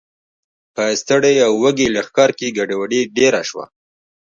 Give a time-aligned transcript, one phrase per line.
[0.75, 3.65] په ستړي او وږي لښکر کې ګډوډي ډېره شوه.